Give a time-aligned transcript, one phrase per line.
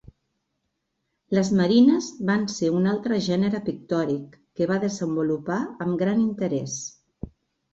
[1.37, 6.83] Les marines van ser un altre gènere pictòric que va desenvolupar amb gran interès.